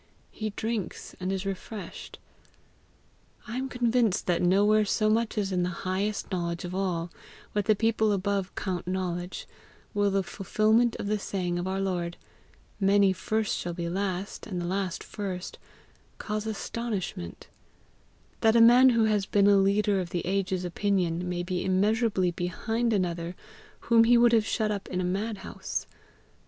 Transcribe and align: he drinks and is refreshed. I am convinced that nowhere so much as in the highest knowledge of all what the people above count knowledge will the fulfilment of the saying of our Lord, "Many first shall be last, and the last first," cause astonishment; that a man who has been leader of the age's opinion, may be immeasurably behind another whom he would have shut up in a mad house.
he 0.31 0.49
drinks 0.55 1.15
and 1.19 1.31
is 1.31 1.45
refreshed. 1.45 2.17
I 3.47 3.55
am 3.57 3.69
convinced 3.69 4.25
that 4.25 4.41
nowhere 4.41 4.83
so 4.83 5.11
much 5.11 5.37
as 5.37 5.51
in 5.51 5.61
the 5.61 5.69
highest 5.85 6.31
knowledge 6.31 6.65
of 6.65 6.73
all 6.73 7.11
what 7.53 7.65
the 7.65 7.75
people 7.75 8.11
above 8.11 8.55
count 8.55 8.87
knowledge 8.87 9.47
will 9.93 10.09
the 10.09 10.23
fulfilment 10.23 10.95
of 10.95 11.05
the 11.05 11.19
saying 11.19 11.59
of 11.59 11.67
our 11.67 11.79
Lord, 11.79 12.17
"Many 12.79 13.13
first 13.13 13.55
shall 13.55 13.75
be 13.75 13.87
last, 13.87 14.47
and 14.47 14.59
the 14.59 14.65
last 14.65 15.03
first," 15.03 15.59
cause 16.17 16.47
astonishment; 16.47 17.47
that 18.39 18.55
a 18.55 18.59
man 18.59 18.89
who 18.89 19.03
has 19.03 19.27
been 19.27 19.63
leader 19.63 19.99
of 19.99 20.09
the 20.09 20.25
age's 20.25 20.65
opinion, 20.65 21.29
may 21.29 21.43
be 21.43 21.63
immeasurably 21.63 22.31
behind 22.31 22.91
another 22.91 23.35
whom 23.81 24.05
he 24.05 24.17
would 24.17 24.31
have 24.33 24.47
shut 24.47 24.71
up 24.71 24.89
in 24.89 24.99
a 24.99 25.03
mad 25.03 25.37
house. 25.45 25.85